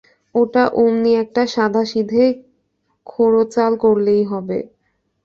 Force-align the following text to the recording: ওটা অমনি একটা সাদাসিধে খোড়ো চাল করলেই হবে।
ওটা 0.35 0.63
অমনি 0.77 1.11
একটা 1.15 1.41
সাদাসিধে 1.47 2.23
খোড়ো 3.07 3.43
চাল 3.53 3.71
করলেই 3.83 4.23
হবে। 4.23 4.57